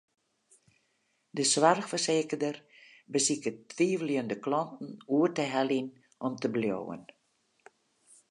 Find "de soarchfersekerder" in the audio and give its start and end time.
1.39-2.55